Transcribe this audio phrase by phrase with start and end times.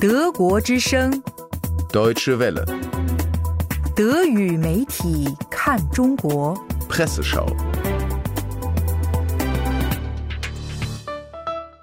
[0.00, 1.22] 德国之声
[1.92, 2.64] ，Deutsche Welle,
[3.94, 6.56] 德语媒体看中国。
[6.88, 7.67] Presseschau.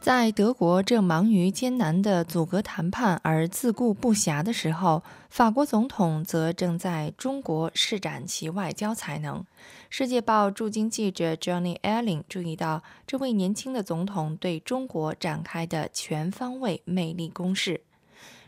[0.00, 9.44] 在德国正忙于艰难的阻隔谈判而自顾不暇的时候，法国总统则正在中国施展其外交才能。
[9.90, 17.82] 世界报驻京记者 Johnny Allen 注意到，这位年轻的总统对中国展开的全方位魅力攻势。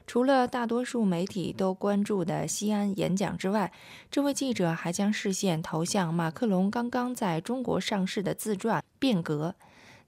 [0.06, 3.70] 除了大多数媒体都关注的西安演讲之外，
[4.10, 9.54] 这位记者还将视线投向马克龙刚刚在中国上市的自传《变革》。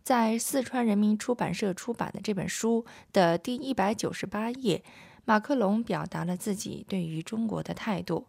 [0.04, 4.84] 在四川人民出版社出版的这本书的第一百九十八页，
[5.24, 8.26] 马克龙表达了自己对于中国的态度。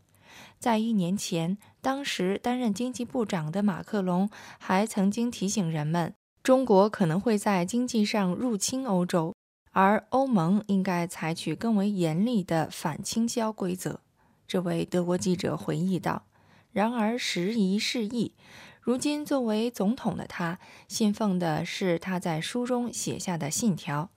[0.58, 9.36] 在一年前，当时担任经济部长的马克龙还曾经提醒人们，中国可能会在经济上入侵欧洲，
[9.72, 14.00] 而欧盟应该采取更为严厉的反倾销规则。
[14.48, 16.24] 这位德国记者回忆道。
[16.72, 18.34] 然而时移世易。
[18.86, 24.12] 如今，作为总统的他，信奉的是他在书中写下的信条：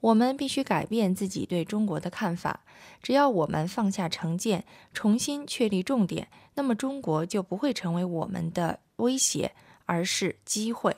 [0.00, 2.60] 我们必须改变自己对中国的看法。
[3.02, 9.52] 只要我们放下成见，重新确立重点，那么中国就不会成为我们的威胁，
[9.86, 10.94] 而是机会。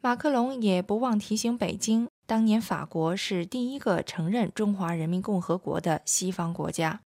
[0.00, 7.00] 马克龙也不忘提醒北京，当年法国是第一个承认中华人民共和国的西方国家。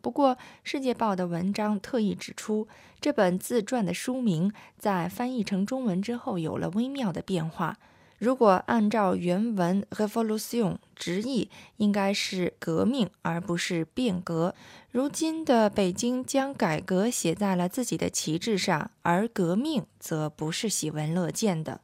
[0.00, 2.68] 不过，《世界报》的文章特意指出，
[3.00, 7.76] 这本自传的书名在翻译成中文之后有了微妙的变化。
[8.18, 14.54] 如果按照原文 “revolution” 直译，应该是“革命”而不是“变革”。
[14.90, 21.80] 如今的北京将改革写在了自己的旗帜上，而革命则不是喜闻乐见的。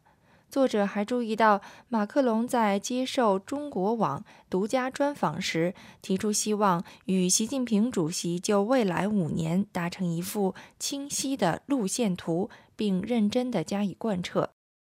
[0.55, 14.51] 作者还注意到，马克龙在接受中国网独家专访时，提出希望与习近平主席就未来五年达成一幅清晰的路线图，并认真地加以贯彻。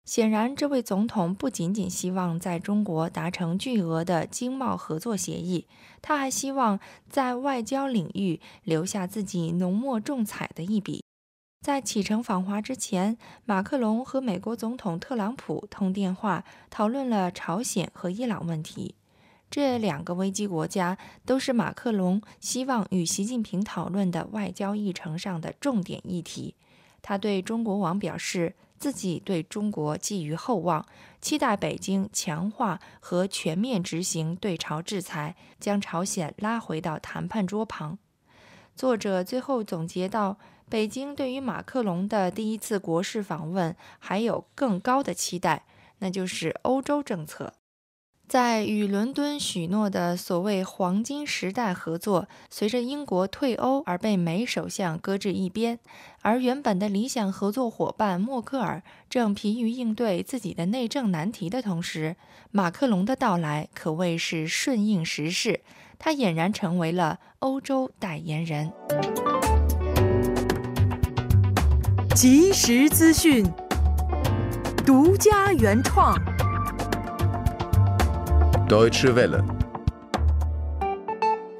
[0.04, 5.66] 显然，这位总统不仅仅希望在中国达成巨额的经贸合作协议，
[6.00, 6.78] 他还希望
[7.10, 11.02] 在外交领域留下自己浓墨重彩的一笔。
[11.60, 18.94] 在启程访华之前，马克龙和美国总统特朗普通电话，讨论了朝鲜和伊朗问题。
[19.50, 20.96] 这两个危机国家
[21.26, 26.54] 都是马克龙希望与习近平讨论的外交议程上的重点议题。
[27.02, 30.86] 他对中国网表示，自己对中国寄予厚望，
[31.20, 37.98] 期待北京强化和全面执行对朝制裁，将朝鲜拉回到谈判桌旁。
[38.76, 40.38] 作者最后总结道。
[40.70, 45.64] 北京对于马克龙的第一次国事访问还有更高的期待，
[46.00, 47.54] 那就是欧洲政策。
[48.28, 55.78] 在与伦敦许诺的所谓“黄金时代”合作，随着英国退欧而被美首相搁置一边，
[56.20, 62.16] 而原本的理想合作伙伴默克尔正疲于应对自己的内政难题的同时，
[62.50, 65.62] 马克龙的到来可谓是顺应时势，
[65.98, 68.70] 他俨然成为了欧洲代言人。
[72.20, 73.46] 即时资讯，
[74.84, 76.18] 独家原创。
[78.68, 79.40] Deutsche Welle,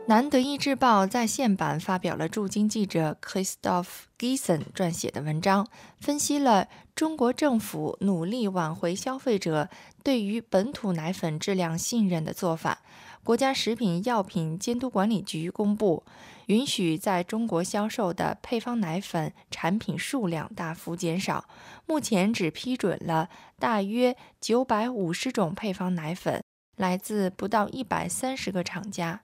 [0.09, 3.89] 南德意志报在线版发表了驻京记者 Christoph
[4.19, 5.69] Giesen 撰写的文章，
[6.01, 9.69] 分析了中国政府努力挽回消费者
[10.03, 12.79] 对于本土奶粉质量信任的做法。
[13.23, 16.03] 国家食品药品监督管理局公布，
[16.47, 21.45] 允许在中国销售的配方奶粉产品数量大幅减少，
[21.85, 26.43] 目前只批准了大约九百五十种配方奶粉，
[26.77, 29.21] 来自不到一百三十个厂家。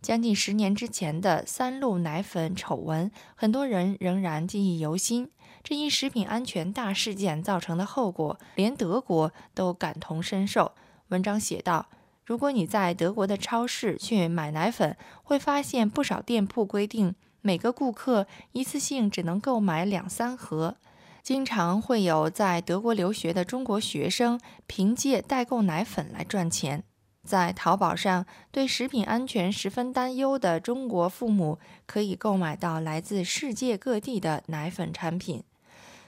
[0.00, 5.30] 将近十年之前的三鹿奶粉丑闻，很多人仍然记忆犹新。
[5.62, 10.72] 这一食品安全大事件造成的后果，连德国都感同身受。
[11.08, 11.86] 文章写道。
[12.26, 20.76] 如果你在德国的超市去买奶粉，会发现不少店铺规定每个顾客一次性只能购买两三盒。
[21.22, 26.84] 经常会有在德国留学的中国学生凭借代购奶粉来赚钱。
[27.24, 35.42] 在淘宝上，对食品安全十分担忧的中国父母可以购买到来自世界各地的奶粉产品。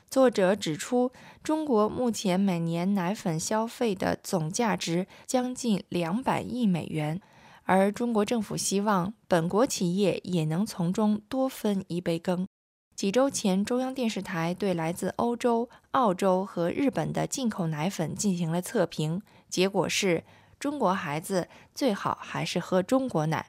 [0.09, 1.11] 作者指出，
[1.43, 7.21] 中国目前每年奶粉消费的总价值将近两百亿美元，
[7.65, 12.47] 而中国政府希望本国企业也能从中多分一杯羹。
[12.95, 19.21] 几周前，中央电视台对来自欧洲、澳洲和日本的进口奶粉进行了测评，
[19.51, 20.23] 结果是
[20.59, 23.47] 中国孩子最好还是喝中国奶。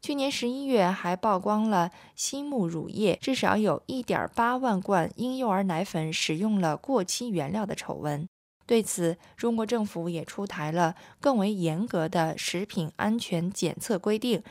[0.00, 8.26] 去年十一月还曝光了新牧乳业至少有一点八万罐婴幼儿奶粉使用了过期原料的丑闻。
[8.66, 14.42] 对此，中国政府也出台了更为严格的食品安全检测规定，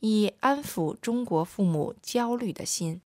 [0.00, 3.00] 以安抚中国父母焦虑的心。